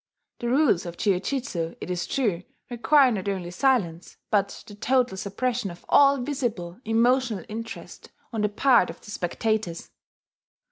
[0.39, 5.69] (The rules of jiujutsu, it is true, require not only silence, but the total suppression
[5.69, 9.91] of all visible emotional interest on the part of the spectators.)